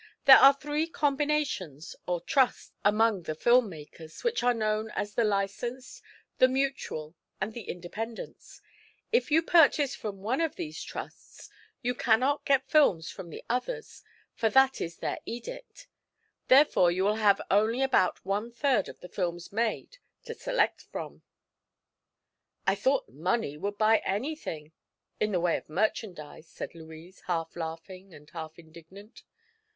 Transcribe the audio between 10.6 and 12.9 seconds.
trusts, you cannot get